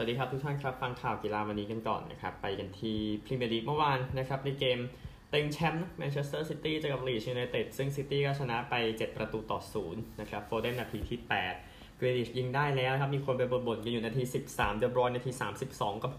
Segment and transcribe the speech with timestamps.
[0.00, 4.78] สวัสดีครับทุกท่านครับ ฟังข่าวกีฬาวันนี้กันก่อนนะครับ ไปกันที่พรีเมียร์ลีกเมื่อวานนะครับในเกม
[5.30, 11.18] เต็งแชมป์แมนเชสเตอร์ซิตี้เจอกับลีดส์ยูไนเต็ดซึ่งซิตี้ก็ชนะไป 7 ประตูต่อ 0 นะครับโฟเดนนาทีที่
[11.60, 15.30] 8กรีลิชยิงได้แล้วครับ มีคนไปบ่นๆกันอยู่นาที 13 เดอบรอยน์นาที
[15.68, 16.12] 32 กับ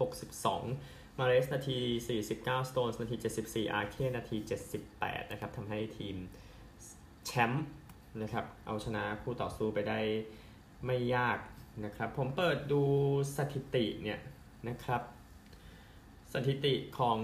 [0.58, 1.78] 62 มาเรสนาที
[2.22, 4.36] 49 สโตนส์นาที 74 อาเก้นาที
[4.84, 6.16] 78 นะครับทำให้ทีม
[7.26, 7.66] แชมป์
[8.22, 9.98] นะครับเอาชนะคู่ต่อสู้ไปได้
[10.86, 11.38] ไม่ยาก
[11.84, 12.82] นะครับ ผมเปิดดู
[13.36, 14.20] สถิติเนี่ย
[14.68, 15.02] นะครับ
[16.34, 17.18] สถิติของ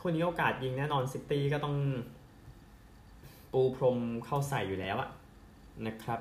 [0.00, 1.76] คนนี้โอกาสยิงแน่นอนซิตี้ก็ต้อง
[3.52, 5.10] ปูพรมเข้าใส่อยู่แล้วอะ
[5.86, 6.20] นะครับ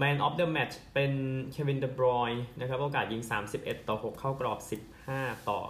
[0.00, 1.12] Man of the Match เป็น
[1.52, 2.30] เควินเดอบรอยน์
[2.60, 3.22] นะครับโอกาสยิง
[3.56, 4.58] 31 ต่อ 6 เข้ากรอบ
[5.08, 5.60] 15 ต่อ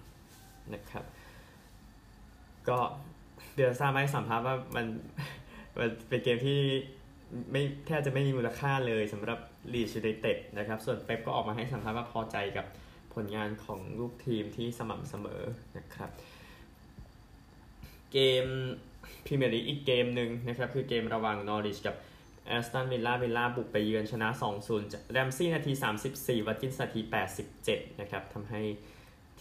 [0.00, 1.04] 3 นะครับ
[2.68, 2.78] ก็
[3.56, 4.86] บิเอลซาให้สัมภาษณ์ว่ามัน
[5.78, 6.60] มันเป็นเกมที่
[7.50, 9.38] ไม่แทบจะไม่มีมูลค่าเลยสำหรับ
[9.72, 12.66] ลีดส์ยูไนเต็ดนะครับ ส่วนเป๊ปก็ออกมาให้สัมภาษณ์ว่าพอใจกับ
[13.14, 15.42] ผลงานของลูกทีมที่สม่ำเสมอ
[15.78, 16.10] นะครับ
[18.12, 18.46] เกม
[19.26, 21.96] พรีเมียร์ลีกอีกเกมหนึ่งนะครับ คือเกมระหว่างนอริชกับ
[22.46, 24.28] แอสตันวิลล่าวิลล่าบุกไปเยือนชนะ
[24.70, 25.72] 2-0แรมซี่นาที
[26.10, 27.00] 34 วัตกินส์นาที
[27.50, 28.62] 87 นะครับทำให้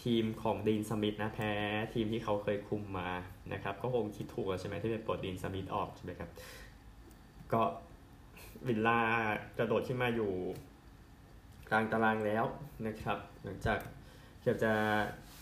[0.03, 1.51] ทีมของดีนสมิธนะแพ้
[1.93, 3.09] ทีมที่เขาเคยคุมมา
[3.53, 6.29] นะครับ ก็คงคิดถูกใช่ไหมที่เป็นปลดดีนสมิธออกใช่ไหมครับ
[7.53, 7.61] ก็
[8.67, 8.99] วิลล่า
[9.57, 10.31] กระโดดขึ้นมาอยู่
[11.69, 12.45] กลางตารางแล้ว
[12.87, 13.79] นะครับ หลังจาก
[14.41, 14.73] เกือบจะ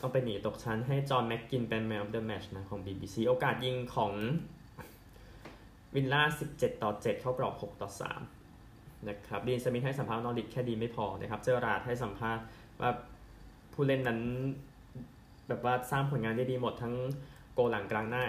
[0.01, 4.13] ต้องไปหนีตกชั้นให้จอห์นแม็กกินเป็น Man of the Match นะของ BBC โอกาสยิงของ
[5.95, 7.89] วิลล่า 17 ต่อ 7 เข้ากรอบ 6 ต่อ
[8.45, 12.43] 3 นะครับดีนสมิธให้สัมภาษณ์นอริชแค่ดีไม่พอนะครับ เจอร์ราร์ดให้สัมภาษณ์
[12.81, 12.91] ว่า
[13.73, 14.19] ผู้เล่นนั้น
[15.47, 16.95] แบบว่าสร้างผลงานได้ดีหมดทั้ง
[17.53, 18.25] โกล์หลังกลางหน้า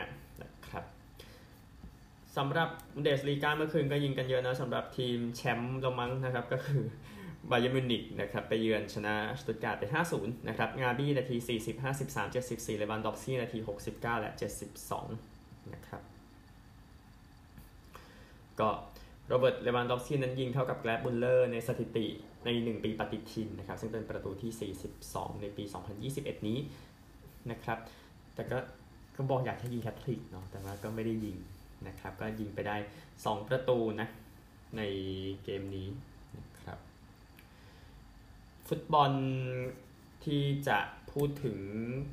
[2.39, 2.69] สำหรับ
[3.03, 6.83] บุนเดสลีกาเมื่อคืนก็ยิงกันเยอะนะสำหรับทีมแชมป์เยอรมันนะครับ ก็คือ
[7.51, 9.85] บาเยิร์นมิวนิกนะครับไปเยือนชนะสตุ๊ตการ์ตไป
[10.17, 14.31] 5-0 นะครับ นาบรี้นาที 40 53 74เลวานดอฟสกี้นาที 69 และ
[15.03, 16.03] 72 นะครับ
[18.61, 18.71] ก็
[19.29, 22.07] โรเบิร์ตเลวานดอฟสกี้นั้นยิงเท่ากับแกร์ดมุลเลอร์ในสถิติ
[22.45, 24.73] ใน 1 ปีปฏิทินนะครับ ซึ่งเป็นประตูที่
[25.05, 25.65] 42 ในปี
[26.07, 26.59] 2021 นี้
[27.51, 27.79] นะครับ
[28.35, 28.59] แต่ก็
[29.17, 31.39] ก็บอกอยากให้ยิงแคทริกเนาะแต่ว่าก็ไม่ได้ยิง
[31.87, 32.77] นะครับ ก็ยิงไปได้
[33.13, 34.09] 2 ประตูนะ
[34.77, 34.83] ใน
[35.45, 35.89] เกมนี้
[36.39, 36.79] นะครับ
[38.69, 39.13] ฟุตบอล
[40.25, 40.79] ที่จะ
[41.13, 41.59] พูดถึง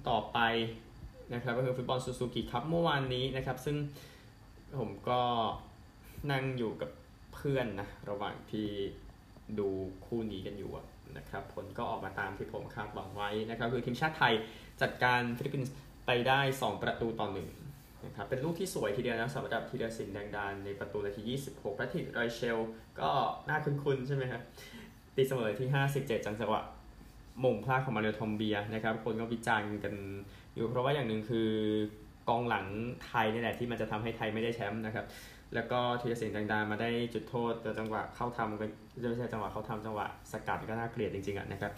[0.09, 0.39] ต่อไป
[1.33, 3.77] นะครับก็คือฟุตบอลซูซูกิครับเมื่อวานนี้นะครับ ซึ่ง
[4.79, 5.21] ผมก็
[6.31, 6.91] นั่งอยู่กับ
[7.33, 8.67] เพื่อนนะระหว่างที่
[9.59, 9.69] ดู
[10.05, 10.71] คู่นี้กันอยู่
[11.17, 14.33] นะครับ ผลก็ออกมาตามที่ผมคาดหวังไว้นะครับ คือทีมชาติไทย
[14.81, 15.73] จัดการฟิลิปปินส์
[16.05, 17.49] ไปได้ 2 ประตูต่อหนึ่ง
[18.05, 21.21] นะครับเป็นลูกที่สวยทีเดียวนะสำหรับธีรศิลป์แดงดานในประตูนาที
[21.51, 22.57] 26พระทิไรเชล
[22.99, 23.09] ก็
[23.49, 24.41] น่าคุ้นๆ ใช่ไหมครับ
[25.15, 26.61] ตีเสมอที่ 57 จังจังหวะ
[27.43, 29.93] มงพลาดของมาเรียทอมเบียนะครับคนก็วิจารณ์กัน
[30.53, 31.49] อยู่เพราะว่าอย่างหนึ่งคือ
[32.29, 32.65] กองหลัง
[33.05, 35.05] ไทยนี่แหละที่มันจะทำให้ไทยไม่ได้แชมป์นะครับ
[35.53, 38.69] แล้วก็ธีรศิลป์แดงดามาได้จุดโทษแต่จังหวะเข้าทำกัน
[39.09, 41.71] ไม่ใช่จังหวะเข้าทำจังหวะสกัดก็น่าเกลียดจริงๆอะนะครับ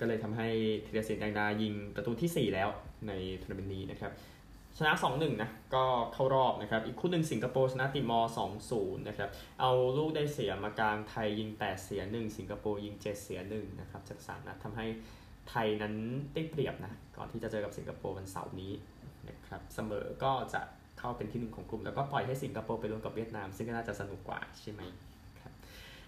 [0.00, 0.48] ก็เลยทำให้
[0.86, 2.68] ธีรศิลป์แดงดายิงประตูที่ 4 แล้ว
[3.08, 3.12] ใน
[3.42, 4.12] ทัวร์นาเมนต์นี้นะครับ
[4.78, 8.32] ชนะ 2-1 นะ ก็เข้ารอบนะครับ อีกคู่หนึ่งสิงคโปร์ชนะติมอร์
[8.68, 14.86] 2-0 นะครับ เอาลูกได้เสียมากลางไทยยิง 8 เสีย 1 สิงคโปร์ยิง 7 เสีย 1 นะครับ จากสามนัดทำให้
[15.50, 15.94] ไทยนั้น
[16.34, 18.72] ได้เปรียบนะ ก่อนที่จะเจอกับสิงคโปร์วันเสาร์นี้
[19.28, 20.60] นะครับ เสมอก็จะ
[20.98, 24.82] เข้าเป็นที่หนึ่งของกลุ่ม แล้วก็ปล่อยให้สิงคโปร์ไปรวมกับเวียดนาม ซึ่งก็น่าจะสนุกกว่าใช่ไหม
[25.40, 25.52] ครับ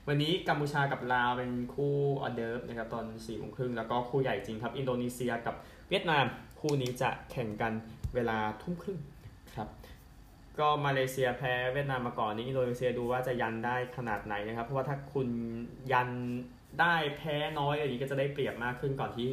[0.08, 5.54] วันนี้กัมพูชากับลาวเป็นคู่ออเดิร์ฟนะครับตอน4ี่โมงครึ่งแล้วก็คู่ใหญ่จริงครับ อินโดนีเซียกับ
[5.90, 6.24] เวียดนาม
[6.60, 7.72] คู่นี้จะแข่งกัน
[8.14, 8.98] เวลาทุ่มครึ่ง
[9.54, 9.68] ครับ
[10.58, 15.28] ก็มาเลเซียแพ้เวียดนามมาก่อนนี้อินโดนีเซียดูว่าจะยันได้ขนาดไหนนะครับ เพราะว่าถ้าคุณ
[15.92, 16.10] ยัน
[16.80, 19.28] ได้แพ้น้อยอย่างนี้ก็จะได้เปรียบมากขึ้นก่อนที่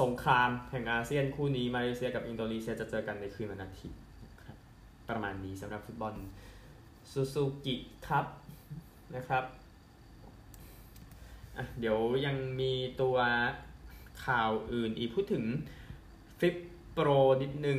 [0.00, 4.56] สงครามแห่งอาเซียนคู่นี้มาเลเซียกับอินโดนีเซียจะเจอกันในคืนวันอาทิตย์นะครับ
[5.08, 6.14] ประมาณนี้สำหรับฟุตบอล
[7.10, 7.76] ซูซูกิ
[8.06, 8.26] ครับ
[9.16, 9.44] นะครับ
[11.56, 13.16] อะเดี๋ยวยังมีตัว
[14.24, 15.44] ข่าวอื่นอีกพูดถึง
[16.38, 16.54] ฟลิป
[16.98, 17.10] โปร
[17.42, 17.78] นิดนึง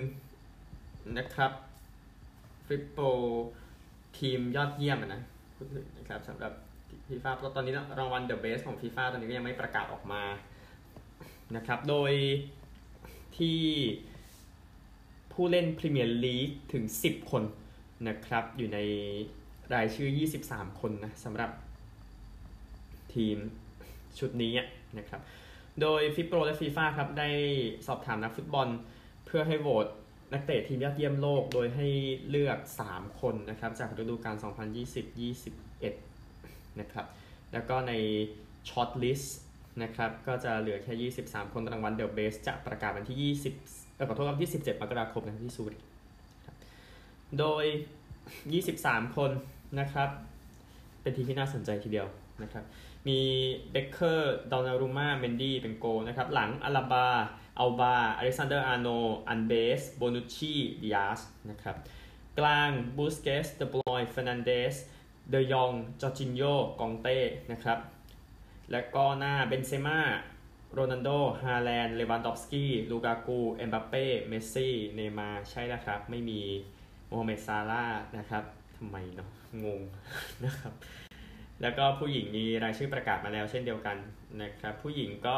[1.17, 1.51] นะครับ
[2.67, 3.05] FIFPro
[4.19, 5.21] ทีมยอดเยี่ยมนะ
[5.55, 6.51] พูดถึงนะครับสำหรับ
[7.07, 10.23] ฟีฟ่าตอนนี้รางวัล The Best ของฟีฟ่าตอนนี้ก็ยังไม่ประกาศออกมา
[11.55, 12.11] นะครับ โดย
[13.37, 13.59] ที่
[15.33, 17.43] ผู้เล่นพรีเมียร์ลีกถึง 10 คน
[18.07, 18.79] นะครับ อยู่ใน
[19.73, 20.09] รายชื่อ
[20.43, 21.51] 23 คนนะสำหรับ
[23.13, 23.37] ทีม
[24.19, 24.53] ชุดนี้
[24.97, 25.21] นะครับ
[25.81, 27.29] โดย FIFPro และฟีฟ่าครับได้
[27.87, 28.69] สอบถามนักฟุตบอล
[29.27, 29.88] เพื่อให้โหวต
[30.33, 31.88] นักเตะทีมยอดเยี่ยมโลกโดยให้
[32.29, 32.59] เลือก
[32.89, 34.35] 3 คนนะครับ จากฤดูกาล
[35.18, 37.06] 2020-21 นะครับ
[37.53, 37.94] แล้วก็ใน
[38.69, 39.38] shortlist
[39.83, 45.77] นะครับ ก็จะเหลือแค่ 23 คนรางวัล The Best จะประกาศวันที่ 20เออขอโทษครับที่17มกราคมนะที่ซูริก
[47.39, 47.65] โดย
[48.41, 49.31] 23 คน
[49.80, 50.09] นะครับ
[51.01, 52.07] เป็นทีมที่น่าสนใจทีเดียว
[52.44, 52.63] นะครับ
[53.07, 53.19] มี
[53.71, 57.07] เบ็คเกอร์ ดอนนารุมมาเมนดี้ เป็นโกล์นะครับ หลังอลาบา
[57.59, 58.88] อัลบาอเล็กซานเดอร์อาร์โน
[59.30, 61.75] อัลเวส โบนุชชีดิอาสนะครับ
[62.39, 64.75] กลางบุสเกตส์เดอบรอยน์แฟร์นันเดส
[65.30, 65.71] เดยอง
[66.01, 66.44] จอร์จินโย
[66.80, 67.18] กองเต้
[67.51, 67.80] นะครับ
[68.71, 70.01] และก็หน้าเบนเซม่า
[70.74, 71.09] โรนัลโด
[71.44, 76.42] ฮาแลนด์ เลวานดอฟสกี้ ลูกากู เอ็มบัปเป้ เมสซี่ เนย์มาร์ ใช่แล้วครับ ไม่มี
[77.07, 77.85] โมฮัมเหม็ดซาลาห์
[78.18, 78.44] นะครับ
[78.77, 79.30] ทำไมเนาะ
[79.63, 79.81] งง
[80.44, 80.74] นะครับ
[81.62, 83.98] แล้วก็ผู้หญิงมีรายชื่อประกาศมาแล้วเช่นเดียวกัน
[84.42, 85.38] นะครับ ผู้หญิงก็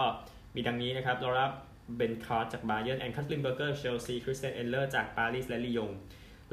[0.55, 1.45] มีดังนี้นะครับลอร่า
[1.95, 5.91] เบนคาร์ธจากบาเยิร์นแอนคัตลินเบอร์เกอร์เชลซีคริสเตียนเอนด์เลอร์จากปารีสและลียง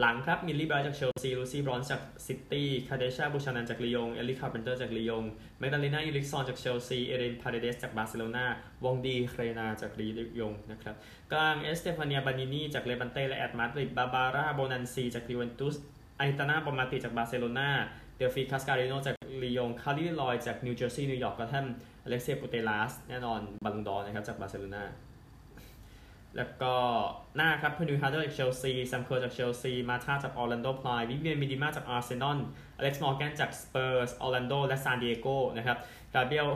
[0.00, 5.23] หลังครับมิลลี่ไบรท์จากเชลซีลูซี่บรอนซ์จากซิตี้คาเดชาบูชานันจากลียงเอลิคาร์เพนเตอร์จากลียง
[5.59, 8.44] แมกดาเลนาเอริคส์สันจากเชลซีเอเรนพาเดเดสจากบาร์เซโลนา
[8.85, 10.06] วองดี้เรอนาร์จากลี
[10.41, 10.94] ยงนะครับ
[11.33, 15.77] กลางเอสเตฟานียบานีนีจากเลบันเต้และแอดมาดริดบาร์บาร่าโบนันเซียจากยูเวนตุส
[16.19, 17.71] ไอตานาบอนมาติจากบาร์เซโลนา
[18.17, 21.67] เดลฟีคาสการิโนจากลียงคาร์ลีลอยด์จากนิวเจอร์ซีย์นิวยอร์กก็ท่าน
[22.05, 24.85] อเล็กเซียปูเตลัสแน่นอนบัลลงดอร์นะครับจากบาร์เซโลนา
[26.37, 26.75] แล้วก็
[27.37, 32.38] หน้าครับเพอร์นิลล์ฮาร์เดอร์จากเชลซีซัมเคอร์จากเชลซีมาร์ตาจากออร์แลนโดไพรด์วิเวียนมีเดอมาจากอาร์เซนอล
[32.79, 35.79] อเล็กซ์มอร์แกนจากสเปอร์สออร์แลนโดและซานดิเอโกนะครับ
[36.15, 36.49] กาเบรียล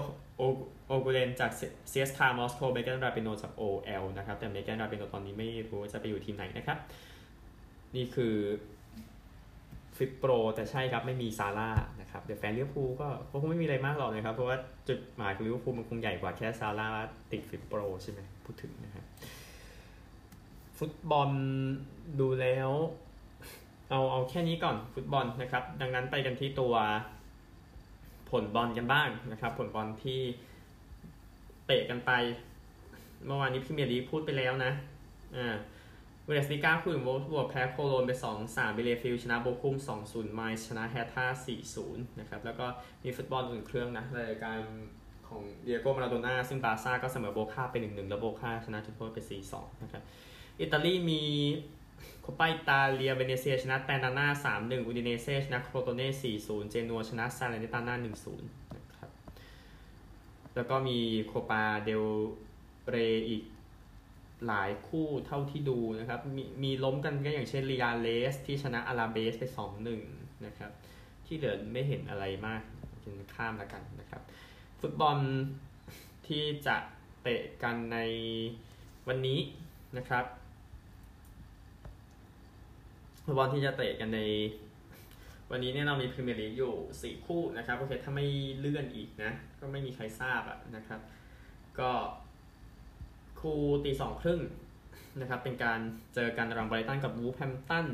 [0.87, 1.51] โอนูเมเรจาก
[1.89, 6.79] ซีเอสเคเอมอสโกเมแกนราปิโนจาก OL นะครับ แต่เมแกนราปิโนตอนนี้ไม่รู้จะไปอยู่ทีมไหนนะครับ
[7.97, 8.35] นี่คือ
[9.97, 11.71] FIFPro แต่ใช่ครับ ไม่มีซาลาห์
[12.01, 13.09] นะครับเดี๋ยวแฟนลิเวอร์พูลก็
[13.41, 14.57] คงไม่มีอะไรมากหรอกนะครับ เพราะว่า
[14.89, 16.89] จุดหมายของลิเวอร์พูลมันคงใหญ่กว่าแค่ซาลาห์
[17.33, 19.05] ติด FIFPro ใช่ไหมพูดถึงนะครับ
[20.81, 21.31] ฟุตบอล
[22.21, 22.71] ดูแล้ว
[23.91, 26.75] เอาเอาแค่นี้ก่อนฟุตบอลนะครับ ดังนั้นไปกันที่ตัว
[28.31, 30.21] ผลบอลกันบ้างนะครับ ผลบอลที่
[31.67, 32.11] เตะกันไป
[33.27, 34.73] เมื่อวานนี้พรีเมียร์ลีกพูดไปแล้วนะ
[35.37, 35.57] อ่า
[36.27, 42.67] บุนเดสลีกาครับโวล์ฟสบวร์กแพ้โคโลญไป 2 3บีเลเฟลด์ชนะโบคุ่ม2 0ไมนซ์ชนะแฮร์ธา4 0นะครับแล้วก็
[43.05, 44.59] มีฟุตบอลอุ่นเครื่องนะรายการ
[45.29, 49.19] ของดิเอโกมาราโดน่าซึ่งบาร์ซ่าก็เสมอโบคาไป 1-1 แล้วโบคาชนะจุดโทษไป
[49.53, 50.03] 4-2 นะครับ
[50.61, 51.23] อิตาลีมี
[52.21, 54.27] โคปาอิตาเลียเวเนเซียชนะแตร์นาน่า
[54.59, 59.11] 3-1อูดิเนเซ่ชนะโครโตเน่4-0เจนัวชนะซาแลร์นิตาน่า1-0นะครับ
[60.55, 62.05] แล้วก็มีโคปาเดล
[62.89, 62.97] เร
[63.29, 63.43] อีก
[64.47, 69.45] หลายคู่เท่าที่ดูนะครับ มีมีล้มกันก็อย่างเช่นเรียเลสที่ชนะอลาเบสไป
[69.95, 70.73] 2-1 นะครับ
[71.27, 72.63] ที่เหลือไม่เห็นอะไรมาก
[73.03, 74.23] งั้นข้ามแล้วกันนะครับ
[74.81, 75.19] ฟุตบอล
[76.27, 76.77] ที่จะ
[77.23, 77.99] เตะกันใน
[79.09, 79.39] วันนี้
[79.97, 80.25] นะครับ
[83.25, 84.21] ฟุตบอลที่จะเตะกันใน
[85.51, 88.27] วันนี้เนี่ยเรามีพรีเมียร์ลีกอยู่ 4 คู่นะครับโอเคถ้าไม่
[88.59, 91.01] เลื่อนอีกนะ ก็ไม่มีใครทราบอะนะครับ
[91.79, 91.91] ก็
[93.41, 94.41] คู่ตีสองครึ่ง
[95.21, 95.81] นะครับ เป็นการ
[96.15, 97.87] เจอกันระหว่างไบรตันกับวูล์ฟแฮมป์ตัน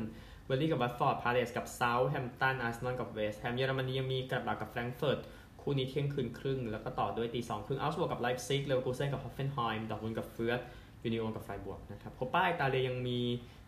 [0.45, 5.19] เบิร์นลีย์กับวัตฟอร์ดพาเลซกับเซาแธมป์ตันอาร์เซนอลกับเวสต์แฮมเยอรมนียังมีกลัดบัคกับแฟรงก์เฟิร์ต
[5.61, 10.59] คู่นี้เที่ยงคืนครึ่ง แล้วก็ต่อด้วยตีสองครึ่งเอาก์สบวร์กกับไลป์ซิกเลเวอร์คูเซ่นกับฮอฟเฟนไฮม์ดอร์ทมุนกับเฟือร์ธ
[11.03, 13.19] ยูนิโอนกับไฟรบวร์กนะครับโคป้าอิตาเลียยังมี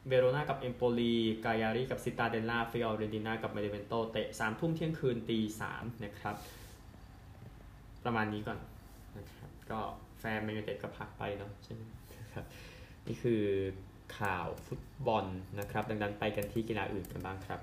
[0.08, 1.14] เวโรนากับเอมโปลี
[1.46, 6.36] กายารีกับซิตาเดลล่าฟิออเรนติน่ากับเบเนเวนโตเตะสามทุ่มเที่ยงคืนตีสามนะครับ
[8.04, 8.60] ประมาณนี้ก่อน
[9.18, 9.80] นะครับก็
[10.20, 11.82] แฟนแมนยูเต็ดก็พักไปเนาะใช่ไหม
[12.34, 12.46] ครับ
[13.08, 13.44] นี่คือ
[14.18, 15.26] ข่าวฟุตบอล
[15.60, 17.60] นะครับ ดังนั้นไปกันที่กีฬาอื่นกันบ้างครับ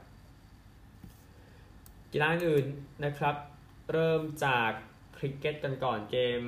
[2.12, 2.66] กีฬาอื่น
[3.04, 3.34] นะครับ
[3.92, 4.70] เริ่มจาก
[5.16, 6.40] คริกเก็ตกันก่อนเกม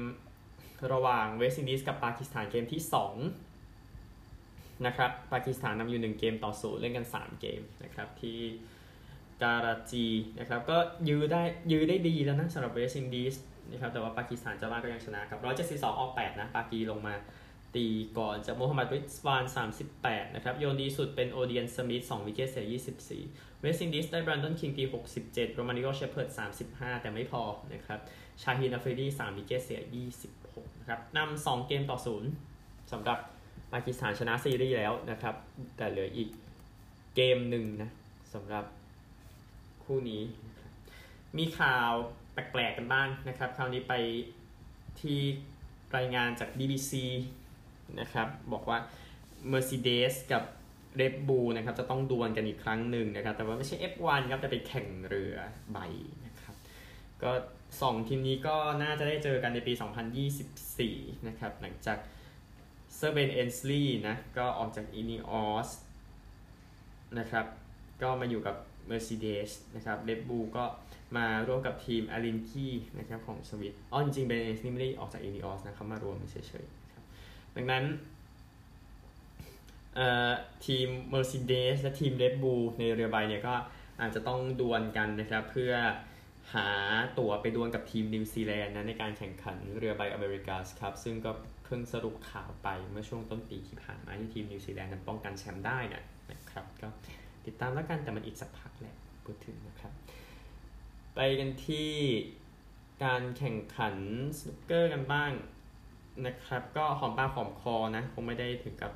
[0.92, 3.47] ระหว่างเวสต์อินดีสกับปากีสถานเกมที่ 2
[4.86, 8.38] นะครับปากีสถานนำอยู่ 1 เกมต่อศูนย์เล่นกัน 3 เกมนะครับที่
[9.42, 10.06] การาจี
[10.38, 10.76] นะครับก็
[11.08, 11.42] ยื้อได้
[11.72, 13.34] ยื้อได้ดีแล้วนะสำหรับเวสต์อินดีส
[13.72, 15.38] นะครับแต่ว่าปากีสถานเจ้าบ้านก็ยังชนะกับ
[15.80, 17.14] 172ออก8นะปากีลงมา
[17.76, 17.86] ตี
[18.18, 19.44] ก่อนจากโมฮัมหมัดริสวาน
[19.90, 22.66] 38 นะครับ โยนดีสุดเป็นโอเดียนสมิธ2วิกเกตเสีย
[23.18, 24.84] 24 เวสต์อินดีสได้แบรนดอนคิงตี
[25.20, 26.28] 67 โรมาริโอเชฟเพิร์ด
[26.66, 27.42] 35 แต่ไม่พอ
[27.72, 28.00] นะครับ
[28.42, 29.80] ชาฮินอาฟรีดี3วิกเกตเสีย
[30.32, 31.98] 26 นะครับนำ2เกมต่อ
[32.44, 33.18] 0สำหรับ
[33.72, 35.34] ปากีสถานชนะซีรีส์แล้วนะครับ
[35.76, 36.28] แต่เหลืออีก
[37.14, 37.90] เกมหนึ่งนะ
[38.34, 38.64] สำหรับ
[39.84, 40.22] คู่นี้
[41.38, 41.90] มีข่าว
[42.32, 43.94] แปลกๆกันบ้างนะครับ คราวนี้ไป
[45.00, 45.18] ที่
[45.96, 46.92] รายงานจาก BBC
[48.00, 48.78] นะครับ บอกว่า
[49.52, 50.42] Mercedes กับ
[51.00, 55.36] Red Bull นะครับ จะต้องดวลกันอีกครั้งหนึ่งนะครับ แต่ว่าไม่ใช่ F1 ครับแต่เป็นแข่งเรือ
[55.72, 55.78] ใบ
[56.26, 56.54] นะครับ
[57.22, 57.30] ก็
[57.80, 59.72] สองทีมนี้ก็น่าจะได้เจอกันในปี
[60.50, 61.98] 2024 นะครับ หลังจาก
[62.96, 65.68] เซอร์เบนเอนสลีย์นะ ก็ออกจากอินิออส
[67.18, 67.46] นะครับ
[68.02, 68.56] ก็มาอยู่กับ
[68.90, 70.64] Mercedes นะครับ Red Bull ก็
[71.16, 72.68] มาร่วมกับทีม a l i n k y
[72.98, 77.04] นะครับของสวิตอ๋อจริงๆเบนเอนสนี่ไม่ได้ออกจาก i n e o s นะครับมารวมเฉยๆครับ
[77.56, 77.84] ดังนั้น
[80.66, 83.54] ทีม Mercedes และทีม Red Bull ในเรือใบเนี่ยก็
[84.00, 85.72] อาจจะต้องดวลกันนะครับ เพื่อ
[86.54, 86.68] หา
[87.18, 96.88] ตั๋วไปดวลกับทีมนิวซีแลนด์นะในการแข่งขันเรือใบอเมริกาสครับ ซึ่งก็เพิ่งสรุปข่าวไปเมื่อช่วงต้นปีที่ผ่านมาที่ทีมนิวซีแลนด์นั้นป้องกันแชมป์ได้นะนะครับ ก็
[97.46, 99.92] ติดตามแล้วกันแต่มันอีกสักพักแหละพูดถึงนะครับ
[101.14, 101.90] ไปกันที่
[103.04, 103.96] การแข่งขัน
[104.38, 105.32] สนุกเกอร์กันบ้าง
[106.26, 108.92] นะครับ ก็หอมปากหอมคอนะคงไม่ได้ถึงกับ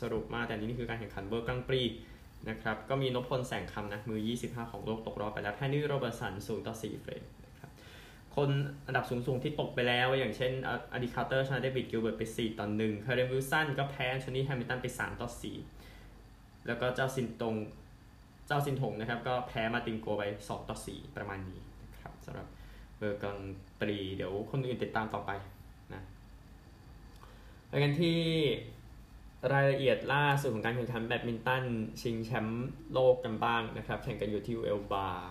[0.00, 1.82] สรุปมาแต่นี่คือการแข่งขันเบอร์กลางปรี
[2.48, 7.22] นะครับ ก็มีนพพลแสงคำนะมือ 25 ของโลกตกรอบไปแล้วแพนนี่โรเบอร์สัน0ต่อ4เฟรม
[8.36, 8.50] คน
[8.86, 10.52] อันดับสูงๆที่ตกไปแล้ว อย่างเช่น
[10.92, 15.28] อดีคาร์เตอร์ชนะเดวิดกิลเบิร์ตไป 4 ต่อ1คาร์เรนวิลสันก็แพ้ชนี่แฮมิลตันไป 3 ต่อ
[15.96, 17.54] 4 แล้วก็เจ้าซินตง
[18.46, 21.60] เจ้าซินถงนะครับ ก็แพ้มาติงโกไป 2 ต่อ 4 ประมาณนี้
[21.92, 22.46] นะครับสำหรับ
[22.98, 23.38] เบอร์กลาง
[23.80, 25.30] ปรี เดี๋ยวคนอื่นติดตามต่อไป
[25.94, 26.02] นะ
[27.68, 28.18] ไปกันที่
[29.52, 31.64] รายละเอียดล่าสุดของการแข่งขันแบดมินตัน
[32.00, 35.30] ชิงแชมป์โลกกันบ้างนะครับ แข่งกันอยู่ที่เอลบาร์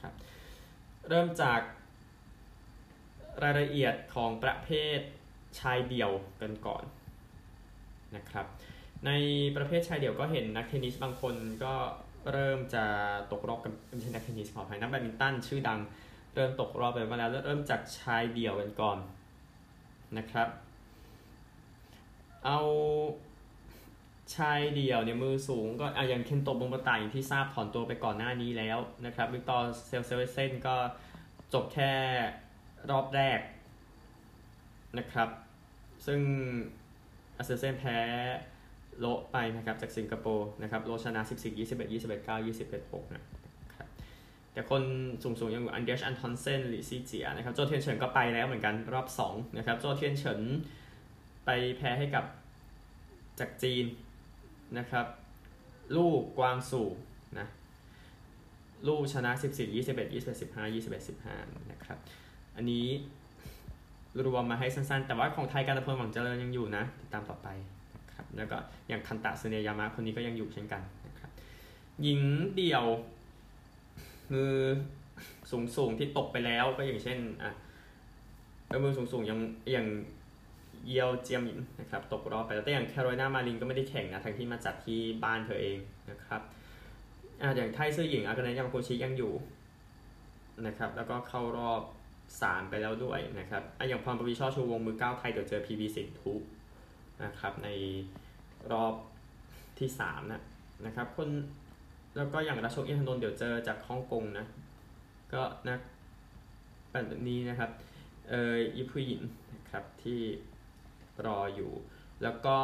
[0.00, 0.14] ครับ
[1.08, 1.60] เริ่มจาก
[3.44, 4.98] รายละเอียดของประเภท
[5.60, 6.10] ชายเดี่ยว
[6.40, 6.84] กันก่อน
[8.16, 8.46] นะครับ
[9.06, 9.10] ใน
[9.56, 11.34] ประเภทชายเดี่ยวก็เห็นนักเทนนิสบางคน
[11.64, 11.74] ก็
[12.32, 12.84] เริ่มจะ
[13.32, 15.80] ตกรอบกันไม่ใช่นักเทนนิสขออภัยนักแบดมินตันชื่อดัง
[16.34, 18.98] เริ่มตกรอบไปมาแล้วเริ่มจากชายเดี่ยวกันก่อน
[20.18, 20.48] นะครับ
[22.44, 22.60] เอา
[24.36, 30.76] ชายเดี่ยวเนี่ยมือสูงก็อย่างเคนโตโมโมตะอย่างที่ทราบถอนตัวไปก่อนหน้านี้แล้วนะครับวิกตอร์เซลเซเวเซนก็
[31.54, 31.92] จบแค่
[32.90, 33.40] รอบแรก
[34.98, 35.28] นะครับ
[36.06, 36.20] ซึ่ง
[37.36, 37.98] อเซลเซนแพ้
[38.98, 41.58] โลไปนะครับจากสิงคโปร์นะครับโลชนะ 14 21
[41.92, 43.22] 21 9 21 6นะ
[43.74, 43.88] ครับ
[44.52, 44.82] แต่คน
[45.22, 50.40] สูงๆยังอยู่อันเดอร์สอันทอนเซนลีซีเจียนะครับโจเทียนเฉินก็ไปแล้วเหมือนกันรอบ2นะครับโจเทียนเฉิน
[51.44, 52.24] ไปแพ้ให้กับ
[53.40, 53.84] จากจีน
[54.78, 55.06] นะครับ
[55.96, 56.88] ลู่กวงจู่
[57.38, 57.46] นะ
[58.88, 61.98] ลู่ชนะ 14 21 21 15 21 15นะครับ
[62.56, 62.86] อันนี้
[64.26, 67.48] รวมมาให้สั้นๆ แต่ว่าของไทยการตะเพลหวังเจริญยังอยู่นะ ติดตามต่อไป
[67.96, 68.56] นะครับแล้วก็
[68.88, 71.30] อย่างคันตะเซเนยามะคนนี้ก็ยังอยู่เช่นกันนะครับ
[72.02, 72.20] หญิง
[72.54, 72.84] เดี่ยว
[74.32, 74.54] มือ
[75.50, 77.52] สูงสูงที่ตกไปแล้วก็อย่างเช่นอะ
[78.84, 79.38] มือสูงสูงยัง
[79.72, 79.86] อย่าง
[80.86, 85.78] เยียวเจียมินนะครับตกรอบไปแล้วแต่อย่างแคโรไลนามารินก็ไม่ได้แข่งนะทั้งที่มาจัดที่บ้านเธอเอง
[86.10, 86.40] นะครับ
[87.40, 89.32] ออย่างไทยซื่อหญิงอากาเนยามาโกชิยังอยู่
[90.66, 91.82] นะครับแล้วก็เข้ารอบ
[92.32, 96.34] 3 ไปแล้วด้วยนะครับออย่างพรปวีช่อชูวงมือ 9 ไทยเดี๋ยวเจอพีบีสิงทุ
[97.24, 97.68] นะครับใน
[98.72, 98.94] รอบ
[99.78, 100.42] ที่3นะ
[100.86, 101.28] นะครับคน
[102.16, 104.46] แล้วก็อย่างราชกอินทนนท์เดี๋ยวเจอจากฮ่องกงนะ
[105.32, 105.76] ก็นะ
[106.90, 107.70] แบบนี้นะครับ
[108.30, 109.20] เออยิผู้หญิง
[109.54, 110.20] นะครับที่
[111.26, 111.72] รออยู่
[112.22, 112.56] แล้วก็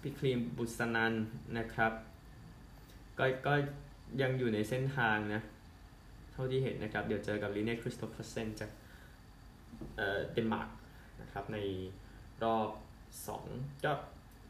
[0.00, 1.14] พี่ครีมบุษนัน
[1.58, 1.92] นะครับ
[3.18, 3.54] ก็ก็
[4.22, 8.70] ยังอยู่ในเส้นทางนะาที่เห็นนะครับ เดี๋ยวเจอกับลีเน่คริสโตเฟอร์เซนจาก
[9.96, 10.68] เดนมาร์ก
[11.22, 11.58] นะครับใน
[12.44, 12.68] รอบ
[13.28, 13.92] 2 ก็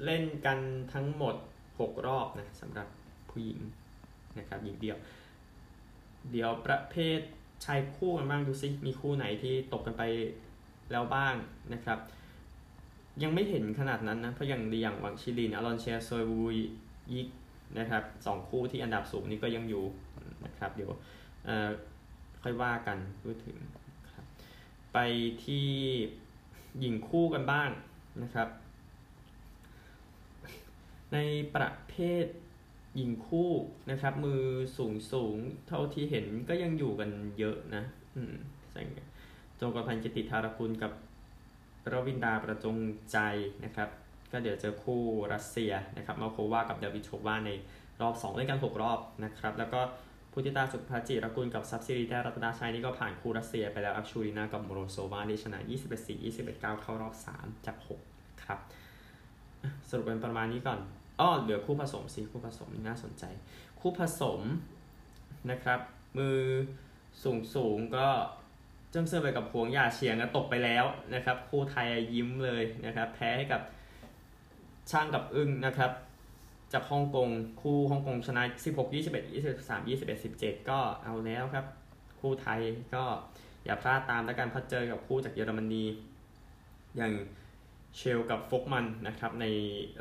[0.04, 0.58] เล่นกัน
[0.94, 1.36] ทั้งหมด
[1.70, 2.88] 6 รอบนะสำหรับ
[3.30, 3.60] ผู้หญิง
[4.38, 4.98] นะครับหญิงเดียว
[6.30, 7.20] เดี๋ยวประเภท
[7.64, 10.02] ชายคู่กันบ้างดูซิมีคู่ไหนที่ตกกันไป
[10.92, 11.34] แล้วบ้าง
[11.74, 11.98] นะครับ
[13.22, 16.40] ยังไม่เห็นขนาดนั้นนะ เพราะอย่างดีอย่างวังชิลินอลอนเชียโซยวู
[17.14, 17.28] ยิก
[17.78, 19.84] นะครับสองคู่ที่อันดับสูงนี้ก็ยังอยู่
[20.44, 20.90] นะครับเดี๋ยว
[22.42, 23.56] ค่อยว่ากันพูดถึง
[24.12, 24.24] ครับ
[24.92, 24.98] ไป
[25.44, 25.68] ที่
[26.80, 27.70] หญิงคู่กันบ้าง
[28.22, 28.48] นะครับ
[31.12, 31.18] ใน
[31.54, 31.94] ประเภ
[32.24, 32.26] ท
[32.96, 33.50] หญิงคู่
[33.90, 34.42] นะครับ มือ
[34.76, 35.36] สูงสูง
[35.68, 37.84] เท่าที่เห็นก็ยังอยู่กันเยอะนะ
[38.16, 38.34] อืม
[39.60, 40.92] จงกรพันธ์กิติธารคุณกับ
[41.92, 42.76] รวินดาประจง
[43.12, 43.18] ใจ
[43.64, 43.88] นะครับ
[44.32, 47.50] ก็เดี๋ยวเจอคู่รัสเซียนะครับมาโควากับเดวิดโชวาใน
[48.00, 49.80] รอบ 2 เล่นกัน 6 รอบนะครับ แล้วก็
[50.32, 57.76] พุธิตาสุภจิรกุลกับทรัพย์สิรีแต้รัตนชัยนี่ก็ผ่านคู่รัสเซียไปแล้วอัพชูรินากับโมโรโซวาที่ชนะ 21 4 21 9 เข้ารอบ 3 จาก
[58.10, 58.58] 6 ครับ
[59.88, 60.78] สรุปเป็นประมาณนี้ก่อน
[61.20, 63.24] อ้อเหลือคู่ผสมสิคู่ผสมน่าสนใจ
[63.80, 64.40] คู่ผสม
[65.50, 65.80] นะครับ
[66.16, 66.38] มือ
[67.22, 68.08] สูงสูงก็
[68.90, 70.84] เจิ้งเซอร์ไปกับพวงยาเฉียงก็ตกไปแล้ว
[71.14, 73.62] นะครับ คู่ไทยยิ้มเลยนะครับ แพ้ให้กับ
[74.90, 75.90] ช่างกับอึ้งนะครับ
[76.72, 77.28] จากฮ่องกง
[77.60, 81.66] คู่ฮ่องกงชนะ 16 21 23 21 17 ก็เอาแล้วครับ
[82.20, 82.60] คู่ไทย
[82.94, 83.04] ก็
[83.64, 85.84] อย่าพลาดตามแล้วกันพัดเจอกับคู่จากเยอรมนี
[86.96, 87.12] อย่าง
[87.96, 89.46] เชลกับฟกมันนะครับใน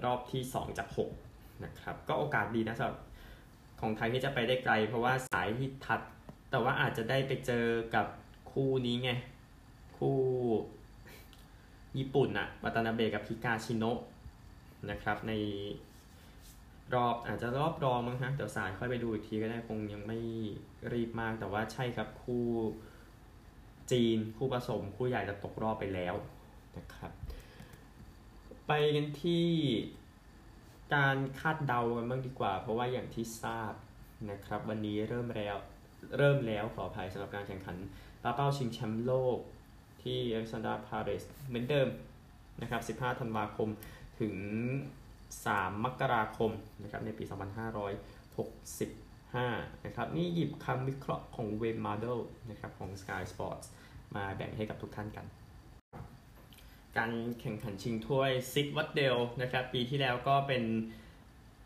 [0.04, 0.88] รอบที่ 2 จาก
[1.26, 2.98] 6 นะครับ ก็โอกาสดีนะสำหรับ
[3.82, 6.02] ของไทยที่จะไปได้ไกล เพราะว่าสายฮิตทัด
[6.52, 8.06] แต่ว่าอาจจะได้ไปเจอกับ
[8.52, 9.12] คู่นี้ไง
[9.98, 10.18] คู่
[11.98, 14.00] ญี่ปุ่นอะวัตนาเบกับฮิกาชิโนะ
[14.90, 15.34] นะครับใน
[16.96, 20.20] รอบอาจจะรอบรองมั้งฮะเดี๋ยวสายค่อยไปดูอีกทีก็ได้คงยังไม่
[20.94, 22.46] รีบมากแต่ว่าใช่ครับคู่
[23.92, 26.16] จีนคู่ผสมคู่ใหญ่จะตกรอบไปแล้ว
[26.78, 27.12] นะครับ
[28.68, 29.48] ไปกันที่
[30.96, 33.74] การคาดเดากันบ้างดีกว่า เพราะว่าอย่างที่ทราบ
[34.32, 35.58] นะครับ วันนี้เริ่มแล้ว
[36.18, 37.78] เริ่มแล้วขออภัยสำหรับการแข่งขัน
[38.24, 39.38] ปาเป้าชิงแชมป์โลก
[40.02, 41.88] ที่เอลซานดาพาเรสเหมือนเดิม
[42.62, 43.70] นะครับ 15 ธันวาคม
[44.20, 44.34] ถึง
[45.40, 46.52] 3 มกราคม
[46.84, 52.20] นะครับในปี 2565 นะครับนี่หยิบคำวิเคราะห์ของเวมมาร์เดล
[52.50, 53.68] นะครับของ Sky Sports
[54.16, 55.26] มาแบ่งให้กับทุกท่านกัน
[56.98, 60.64] การแข่งขันชิงถ้วยซิดวัตเดลนะครับปีที่แล้วก็เป็น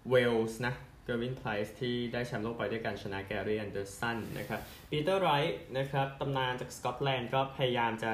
[0.09, 8.11] เวลส์นะเกอร์วินไพรส์ที่ได้แชมป์โลกไปด้วยกันชนะแกรี่แอนเดอร์สันนะครับปีเตอร์ไรท์นะครับตำนานจากสกอตแลนด์ก็พยายามจะ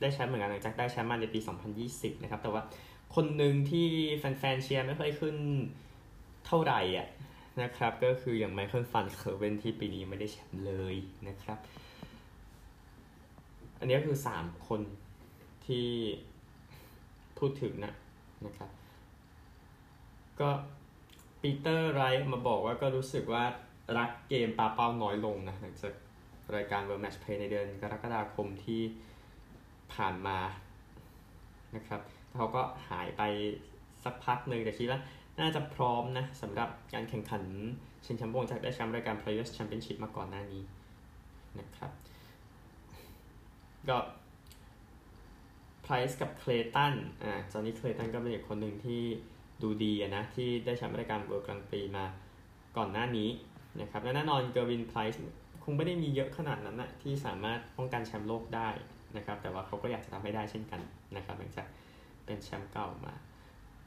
[0.00, 1.40] ได้แชมป์เหมือนกันหลังจากได้แชมป์มาในปี
[1.80, 2.62] 2020 นะครับแต่ว่า
[3.14, 5.36] คนหนึ่งที่แฟนๆเชียร์ไม่ค่อยขึ้น
[6.46, 7.08] เท่าไหร่อะ
[7.62, 10.96] นะครับ ก็คืออย่างไมเคิลฟานเกอร์เวนที่ปีนี้ไม่ได้แชมป์เลย
[11.28, 11.58] นะครับ
[13.78, 14.80] อันนี้ก็คือ 3 คน
[15.66, 15.88] ที่
[17.38, 17.94] พูดถึงนะ
[18.46, 18.70] นะครับ
[20.40, 20.50] ก็
[21.42, 23.44] ปีเตอร์ไรท์มาบอกว่าก็รู้สึกว่า
[23.98, 25.94] รักเกมปาเป้าน้อยลงนะหลังจาก
[26.54, 28.82] รายการ World Match Play ในเดือนกรกฎาคมที่
[29.94, 30.38] ผ่านมา
[31.76, 32.00] นะครับ
[32.36, 33.22] เขาก็หายไป
[34.04, 35.00] สักพักหนึ่งแต่คิดว่า
[35.40, 37.42] น่าจะพร้อมนะสำหรับการแข่งขัน
[38.04, 40.62] ชิงแชมป์โลกจากได้แชมป์รายการ Players Championship มาก่อนหน้านี้
[41.60, 41.90] นะครับ
[43.88, 43.98] ก็
[45.84, 49.02] Price กับเคลตัน อ่าตอนนี้เคลตันก็เป็นอีกคนหนึ่งที่
[49.62, 52.04] ดูดีนะที่ได้แชมป์รายการ World Grand Prix มา
[52.76, 53.28] ก่อนหน้านี้
[53.80, 55.20] นะครับและแน่นอนเกอร์วินไพรซ์
[55.64, 58.68] คงไม่ได้มีเยอะขนาดนั้นนะที่สามารถป้องกันแชมป์โลกได้
[59.16, 60.80] นะครับแต่ว่าเขาก็อยากจะทำให้ได้เช่นกัน
[61.16, 61.66] นะครับหลังจาก
[62.26, 63.14] เป็นแชมป์เก่ามา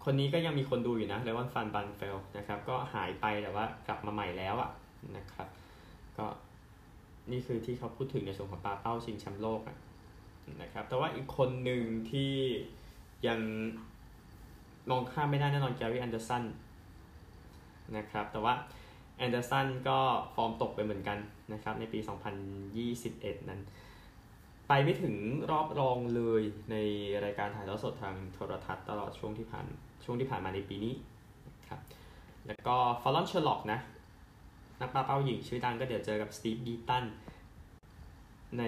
[0.04, 4.72] คนนี้ก็ยังมีคนดูอยู่นะเรย์มอนด์ฟันบาร์เนเฟลด์นะครับ ก็หายไปแต่ว่ากลับมาใหม่แล้วอะ
[5.18, 5.48] นะครับ
[6.18, 6.26] ก็
[7.32, 9.78] นี่คือที่เขาพูดถึงในส่วนของปาเป้าชิงแชมป์โลกอะ
[10.62, 12.34] นะครับ แต่ว่าอีกคนหนึ่งที่
[13.28, 13.40] ยัง
[14.90, 16.44] มองข้ามไม่ได้แน่นอนแกรี่แอนเดอร์สัน
[17.98, 18.54] นะครับ แต่ว่า
[19.18, 20.00] แอนเดอร์สันก็
[20.36, 21.18] ฟอร์มตกไปเหมือนกัน
[21.54, 22.00] นะครับ ในปี
[22.74, 23.62] 2021 นั้น
[24.68, 25.16] ไปไม่ถึง
[25.52, 26.76] รอบรองเลยใน
[27.26, 29.66] รายการถ่ายทอดสดทางโทรทัศน์ตลอดช่วงที่ผ่าน
[30.06, 30.94] ช่วงที่ผ่านมาในปีนี้
[31.70, 31.80] ครับ
[32.48, 33.80] แล้วก็ฟอลลอนเชอร์ล็อกนะ
[34.82, 37.06] นักปาเป้าหญิงชื่อดังก็เดี๋ยวเจอกับสตีฟบีตัน
[38.58, 38.64] ใน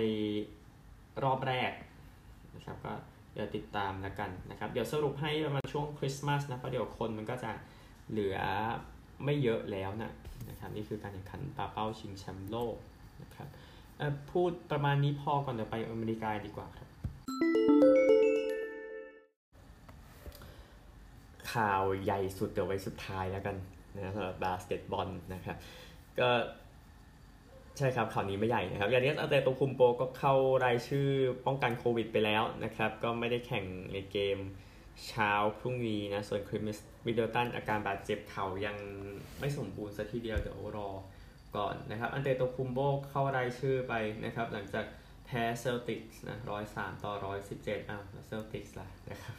[1.23, 1.71] รอบแรก
[2.55, 2.93] นะครับก็
[3.33, 7.51] เดี๋ยวติดตามแล้วกันนะครับ เดี๋ยวสรุปให้ประมาณช่วงคริสต์มาสนะเพราะเดี๋ยวคนมันก็จะ
[8.09, 8.37] เหลือ
[9.25, 10.11] ไม่เยอะแล้วนะ
[10.49, 12.75] นะครับนี่คือการแข่งขันปาเป้าชิงแชมป์โลก
[13.21, 13.47] นะครับ
[14.31, 16.87] พูดประมาณนี้พอก่อนเดี๋ยวไปอเมริกาดีกว่าครับ
[21.53, 23.55] ข่าวใหญ่สุดเดี๋ยวไว้สุดท้ายแล้วกัน
[23.95, 25.57] นะสำหรับบาสเกตบอลนะครับ
[26.19, 26.29] ก็
[27.77, 30.33] ใช่ครับข่าวนี้ไม่ใหญ่นะครับยานนิสอันเตโตคุมโบก็เข้า
[30.65, 31.07] รายชื่อ
[31.45, 34.37] ป้องกันโควิดไปแล้วนะครับ ก็ไม่ได้แข่งในเกม
[35.07, 38.77] เช้าพรุ่งนี้นะ ส่วนคริสมิดเดิลตันอาการบาดเจ็บเข่ายัง
[39.39, 40.89] ไม่สมบูรณ์ซะทีเดียวเดี๋ยวรอ
[41.55, 43.93] ก่อนนะครับอันเตโตคุมโบเข้ารายชื่อไป
[44.25, 44.85] นะครับหลังจาก
[45.25, 49.35] แพ้เซลติกส์นะร้อยสามต่อร้อยสิบเจ็ดอ้าวเซลติกส์ล่ะนะครับ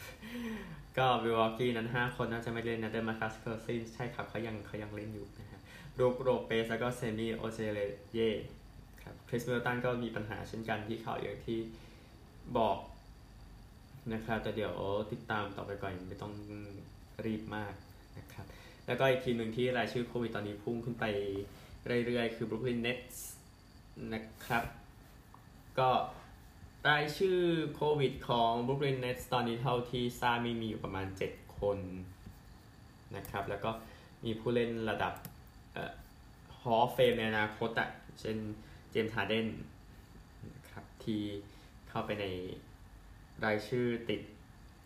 [0.99, 5.61] ก็มิลวอกี้นั้น5คนน่าจะไม่เล่นนะเดมาร์คัสคัซซินส์ใช่ครับเขายังเขายังเล่นอยู่นะครับ
[5.99, 7.79] บรูคโลเปซแล้วก็เซมิโอเจเล
[8.15, 8.31] เย่
[9.03, 11.59] ครับคริสมิดเดิลตันก็มีปัญหาเช่นกันที่เขาอย่างที่
[12.59, 12.79] บอก
[14.13, 14.75] นะครับแต่เดี๋ยว
[15.13, 16.33] ติดตามต่อไปก่อนไม่ต้อง
[17.25, 17.75] รีบมาก
[18.19, 18.47] นะครับ
[18.87, 21.05] แล้วก็อีกทีมหนึ่งที่รายชื่อโควิดตอนนี้พุ่งขึ้นไป
[22.07, 23.19] เรื่อยๆ คือ Brooklyn Nets
[24.13, 24.65] นะครับ
[25.79, 25.91] ก็
[26.89, 27.39] รายชื่อ
[27.75, 31.79] โควิดของ Brooklyn Nets ตอนนี้เท่าที่ทราบมีมีอยู่ประมาณ 7 คน
[33.17, 33.71] นะครับ แล้วก็
[34.25, 35.15] มีผู้เล่นระดับ
[36.61, 37.89] ฮอเฟมในอนาคตอะ
[38.21, 38.37] เช่น
[38.91, 39.47] เจมส์ฮาร์เดน
[40.55, 41.23] นะครับที่
[41.89, 42.27] เข้าไปใน
[43.45, 44.23] รายชื่อติด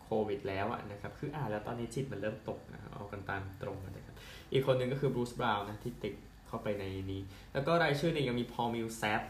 [0.03, 4.15] โควิดแล้วนะครับ คืออ่านแล้วตอนนี้จิตมันเริ่มตกนะเอากันตามตรงนะครับ
[4.51, 6.13] อีกคนหนึ่งก็คือบรูซบราวน์นะที่ติด
[6.47, 7.21] เข้าไปในนี้
[7.53, 9.21] แล้วก็รายชื่อเนี่ยยังมีพอลมิลแซป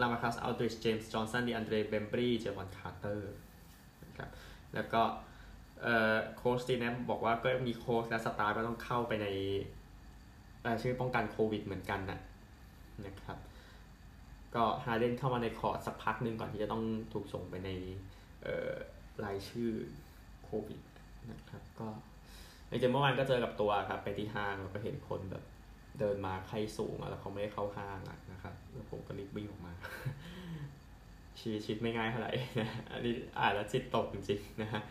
[0.00, 3.32] ลามาคัสอัลดริชเจมส์จอห์นสันดีอันเดรเบมบรีเจวอนคาร์เตอร์
[4.04, 4.30] นะครับ
[4.74, 5.02] แล้วก็
[6.36, 9.26] โค้ชสตีฟแนชบอกว่าก็มีโค้ชและ staff ก็ต้องเข้าไปใน
[10.66, 12.18] รายชื่อป้องกันโควิดเหมือนกันนะ
[13.06, 13.38] นะครับ
[14.54, 17.70] ก็ฮาเดนเข้ามาในคอร์ตสักพักหนึ่งก่อนที่จะต้องถูกส่งไปใน
[19.24, 19.70] รายชื่อ
[20.44, 20.80] โควิด
[21.30, 21.88] นะครับก็
[22.68, 25.44] ในเกมเมื่อวานก็เจอกับตัวครับไปที่ห้างแล้วก็เห็นคนแบบ
[26.00, 27.98] เดินมาใครสูงแล้วเขาไม่ได้เข้าข้าง
[28.32, 29.72] นะครับแล้วผมก็รีบวิ่งออกมา
[31.38, 34.82] ชีชิดไม่ง่ายเท่าไหร่นะอันนี้อ่านแล้วจิตตกจริงๆนะฮะ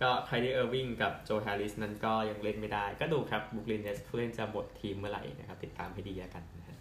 [0.00, 6.76] ก็ใครที่เออร์วิงกับโจฮร์ริสนั้นก็ยังเล่นไม่ได้ ก็ดูครับบุคลินเนสผู้เล่นจะหมดทีมเมื่อไหร่นะครับ ติดตามให้ดีกันนะฮะ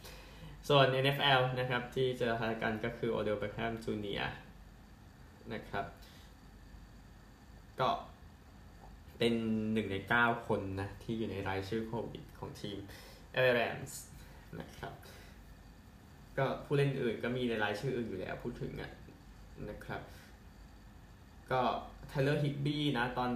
[0.69, 4.21] ส่วน NFL นะครับ ที่เจอทากันก็คือโอเดลเบคแฮมจูเนีย
[5.53, 5.85] นะครับ
[7.79, 7.89] ก็
[9.17, 9.33] เป็น
[9.73, 12.77] หนึ่งในเก้าคนนะ ที่อยู่ในรายชื่อโควิดของทีม
[13.33, 13.99] เอเวอร์แรมส์
[14.59, 14.93] นะครับ
[16.37, 18.91] ก็ผู้เล่นอื่นก็มีในรายชื่ออื่นอยู่แล้วพูดถึงอะ
[19.69, 20.01] นะครับ
[21.51, 21.61] ก็
[22.09, 23.31] ไทเลอร์ฮิกบี้นะ ตอน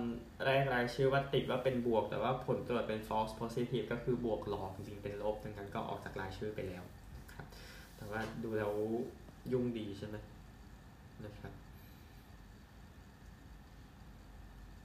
[0.45, 6.83] แรกรายชื่อว่าติดว่าเป็นบวก แต่ว่าผลตรวจเป็น false positive ก็คือบวกหลอกจริงๆเป็นลบดังนั้นก็ออกจากรายชื่อไปแล้ว
[7.19, 7.45] นะครับ
[7.97, 8.73] แต่ว่าดูแล้ว
[9.51, 10.15] ยุ่งดีใช่ไหม
[11.25, 11.53] นะครับ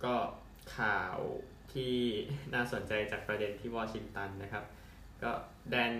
[0.05, 0.15] ก็
[0.77, 1.19] ข่าว
[1.73, 1.95] ที่
[2.55, 4.65] น่าสนใจจากประเด็นที่วอชิงตันนะครับ
[5.23, 5.33] ก็
[5.71, 5.93] แดน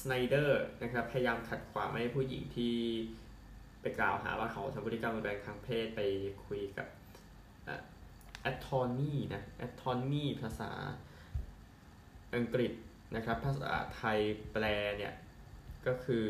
[0.00, 2.74] สไนเดอร์นะครับพยายามขัดขวางไม่ให้ผู้หญิงที่
[3.82, 6.00] ไปกล่าวหาว่าเขาทำพฤติกรรมรุนแรงทางเพศไป
[6.46, 6.88] คุยกับ
[8.42, 10.70] attorney นะ attorney ภาษา
[12.34, 12.72] อังกฤษ
[13.16, 14.18] นะครับภาษาไทย
[14.52, 14.64] แปล
[14.98, 15.14] เนี่ย
[15.86, 16.28] ก็คือ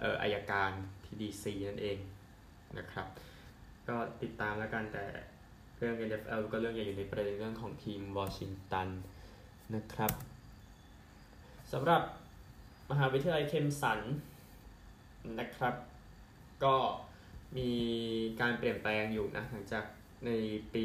[0.00, 0.70] เอ่ออายการ
[1.04, 1.98] ที่ดีซีนั่นเอง
[2.78, 3.06] นะครับ
[3.88, 5.04] ก็ติดตามแล้วกันแต่
[5.78, 8.88] เรื่อง NFL ก็เรื่องใหญ่อยู่ในประเด็นเรื่องของทีมวอชิงตัน
[9.74, 10.12] นะครับ
[11.72, 12.02] สำหรับ
[12.90, 14.00] มหาวิทยาลัยเคมสัน
[15.40, 15.74] นะครับ
[16.64, 16.76] ก็
[17.56, 17.70] มี
[18.40, 19.84] การเปลี่ยนแปลงอยู่นะหลังจาก
[20.26, 20.30] ใน
[20.74, 20.84] ปี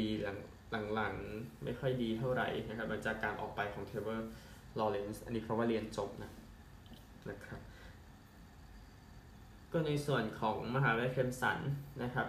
[0.94, 4.30] หลังๆ ไม่ค่อยดีเท่าไหร่นะครับหลังจากการออกไปของเทรเวอร์
[4.78, 6.30] ลอว์เรนซ์อันนี้เพราะว่าเรียนจบนะ
[7.30, 7.60] นะครับ
[9.72, 11.58] ก็ในส่วนของมหาวิทยาลัยเคลมสัน
[12.02, 12.28] นะครับ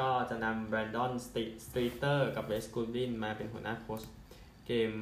[0.00, 1.28] ก็จะนำแบรนดอนส
[1.74, 4.02] ตรีทเตอร์กับเวสกูดินมาเป็นหัวหน้าโค้ช
[4.66, 4.92] เกม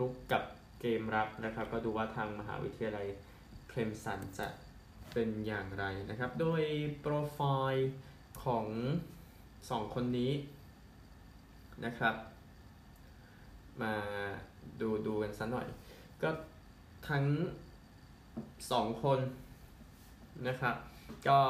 [0.00, 0.42] รุกกับ
[0.86, 3.06] เกมรับนะครับ ก็ดูว่าทางมหาวิทยาลัย
[3.68, 4.48] เคลมสันจะ
[5.12, 6.62] เป็นอย่างไรนะครับ โดย
[7.00, 7.40] โปรไฟ
[7.72, 7.90] ล์
[8.44, 8.66] ของ
[9.30, 10.32] 2 คนนี้
[11.84, 12.14] นะครับ
[13.82, 13.94] มา
[14.80, 15.68] ดูดูกันสักหน่อย
[16.22, 16.30] ก็
[17.08, 17.24] ทั้ง
[18.34, 19.18] 2 คน
[20.48, 20.74] นะครับ
[21.28, 21.40] ก็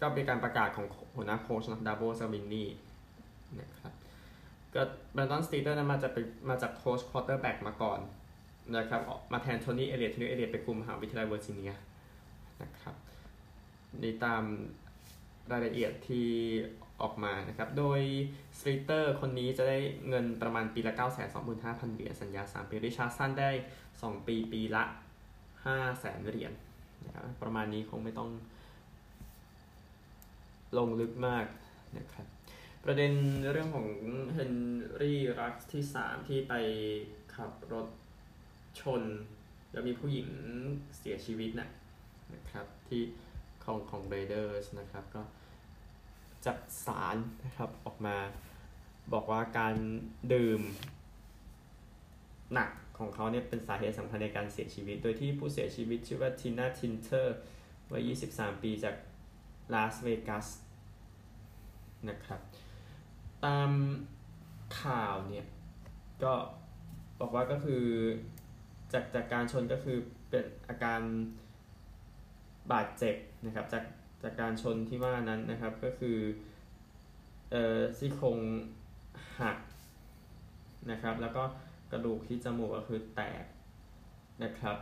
[0.00, 2.68] ก็เป็นการประกาศของหัวหน้าโค้ชนะดับเบิลซาบินนี่
[3.60, 3.92] นะครับ
[4.74, 8.00] ก็แบรนดอนสตรีทเตอร์นั้นมาจะเป็นมาจากโค้ช quarterback มาก่อน
[8.76, 9.00] นะครับ
[9.32, 11.72] มาแทนโทนี่เอเลียตโทนี่เอเลียตไปคุมมหาวิทยาลัยเวอร์จิเนีย
[12.62, 12.94] นะครับ
[14.00, 14.42] ในตาม
[15.52, 16.28] รายละเอียดที่
[17.02, 18.00] ออกมานะครับ โดย
[18.58, 23.50] สตรีทเตอร์คนนี้จะได้เงินประมาณปีละ 9 2 5 0 0 0 เหรียญสัญญา 3 ปีริชาร์สันได้
[23.88, 24.84] 2 ปีปีละ
[25.64, 26.52] 5 0 0 0 0 0เหรียญ
[27.04, 28.30] นะครับประมาณนี้คงไม่ต้อง
[30.78, 31.46] ลงลึกมาก
[31.98, 32.26] นะครับ
[32.84, 33.12] ประเด็น
[33.52, 33.88] เรื่องของ
[34.34, 34.54] เฮน
[35.00, 36.54] รี่รักส์ที่ 3 ที่ไป
[37.34, 37.86] ขับรถ
[38.80, 39.02] ชน
[39.72, 40.28] แล้วมีผู้หญิง
[40.98, 41.68] เสียชีวิตนะ
[42.34, 43.02] นะครับที่
[43.64, 45.22] ของของเรเดอร์สนะครับก็
[46.46, 48.16] จับสารนะครับออกมา
[49.12, 49.74] บอกว่าการ
[50.32, 50.60] ดื่ม
[52.52, 57.38] หนักของเขาเนี่ยเป็นสาเหตุสำคัญในการเสียชีวิต โดยที่ผู้เสียชีวิตชื่อว่าทินาทินเทอร์
[57.92, 58.96] วัย 23 ปีจาก
[59.74, 60.46] ลาสเวกัส
[62.08, 62.40] นะครับ
[63.44, 63.70] ตาม
[64.80, 65.46] ข่าวเนี่ย
[66.22, 66.32] ก็
[67.20, 67.84] บอกว่าก็คือ
[68.92, 69.98] จากจากการชนก็คือ
[70.30, 71.00] เป็นอาการ
[72.72, 73.16] บาดเจ็บ
[73.46, 73.84] นะครับจาก
[74.22, 76.18] จากการชนที่ว่านั้นนะครับก็คือ
[77.50, 78.38] เอ่อซี่โครง
[79.40, 79.58] หัก
[80.90, 81.42] นะครับแล้วก็
[81.92, 83.44] กระดูกที่จมูกก็คือแตก
[84.44, 84.76] นะครับ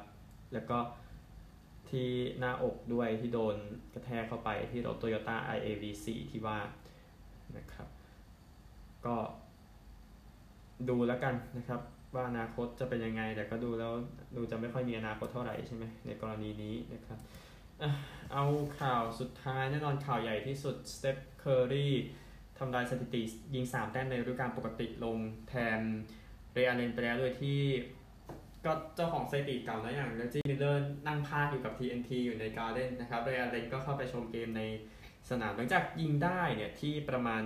[0.52, 0.78] แล้วก็
[1.90, 3.56] ที่หน้าอกด้วยที่โดน
[3.94, 6.58] กระแทกเข้าไปที่รถ Toyota IAV4 ที่ว่า
[7.56, 7.88] นะครับ
[9.06, 9.16] ก็
[10.88, 11.80] ดูแล้วกันนะครับ
[12.14, 13.92] ว่าอนาคตจะเป็นยังไง แต่ก็ดูแล้ว
[14.36, 17.18] ดูจะไม่ค่อยมีอนาคตเท่าไหร่ใช่ไหมในกรณีนี้นะครับ
[18.32, 18.44] เอา
[18.80, 21.88] ข่าวสุดท้ายแน่นอนข่าวใหญ่ที่สุดสเตฟ เคอร์รี
[22.58, 23.22] ทำลายสถิติ
[23.54, 25.16] ยิง 3 แต้มในฤดูกาลปกติลง
[25.48, 25.80] แทน
[26.52, 27.58] เรย์ อัลเลนไปแล้วโดยที่
[28.64, 34.62] ก็เจ้าของสถิติเก่านะอย่างเรจจี้ มิลเลอร์นั่งพากย์อยู่กับ TNT อยู่ใน Garden นะครับเรย์ อัลเลนก็เข้าไปชมเกมใน
[35.30, 37.42] สนามหลังจากยิงได้เนี่ยที่ประมาณ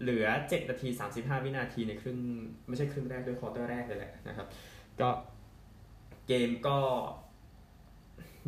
[0.00, 2.18] เหลือ 7 นาที 35 วินาทีในครึ่ง
[2.68, 4.46] ไม่ใช่ครึ่งแรกด้วย quarter แรกเลยแหละนะครับ
[5.00, 5.08] ก็
[6.26, 6.78] เกมก็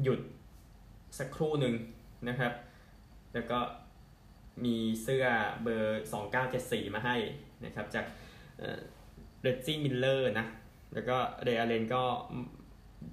[0.02, 0.20] หยุด
[1.18, 1.74] สักครู่หนึ่ง
[2.28, 2.52] นะครับ
[3.34, 3.58] แล้วก็
[4.64, 5.26] มีเสื้อ
[5.62, 6.02] เบอร์
[6.48, 7.16] 2974 มาให้
[7.64, 8.06] นะครับ จาก
[9.42, 10.46] เรจจี้ มิลเลอร์นะ
[10.94, 12.02] แล้วก็เรย์ อัลเลนก็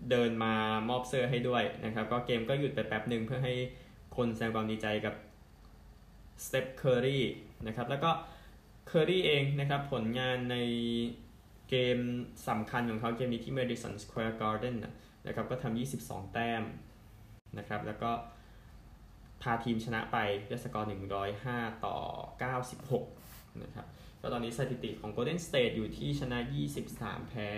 [0.10, 0.54] เดินมา
[0.90, 3.54] มอบเสื้อให้ด้วยนะครับ ก็เกมก็หยุดไปแป๊บหนึ่งเพื่อให้
[4.16, 5.16] คนแสดงความดีใจกับ
[6.46, 7.20] สเตฟ เคอร์รี
[7.68, 8.12] นะครับแล้วก็
[8.88, 10.58] เคอร์รีเองนะครับผลงานใน
[11.70, 12.00] เกม
[12.48, 16.64] สำคัญของเขาเกมนี้ที่ Madison Square Garden นะครับก็ทำ22 แต้ม
[17.58, 18.12] นะครับแล้วก็
[19.42, 20.18] พาทีมชนะไป
[20.50, 20.90] ด้วยสกอร์
[21.36, 21.98] 105 ต่อ
[23.00, 23.86] 96 นะครับ
[24.22, 26.40] ก็ตอนนี้สถิติของ Golden State อยู่ที่ชนะ
[26.86, 27.50] 23 แพ้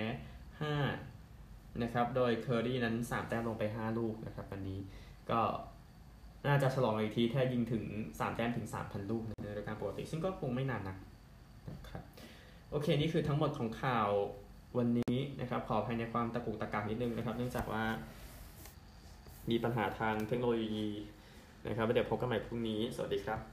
[0.82, 4.80] 5 นะครับ โดยเคอรี่นั้น 3 แต้มลงไป 5 ลูกนะครับวันนี้
[5.32, 5.42] ก็
[6.48, 10.98] น่าจะฉลองอีกทีถ้ายิงถึง 3 แต้มถึง 3,000 ลูกในฤดูกาลปกติ ซึ่งก็คงไม่นานนัก
[11.70, 12.04] นะครับ
[12.72, 14.10] โอเค นี่คือทั้งหมดของข่าว
[14.78, 17.84] วันนี้นะครับ ขอภายในความตะกุกตะกักนิดนึงนะครับ เนื่องจากว่า
[19.50, 20.88] มีปัญหาทางเทคโนโลยี
[21.68, 23.51] นะครับเดี๋ยวพบกันใหม่พรุ่งนี้ สวัสดีครับ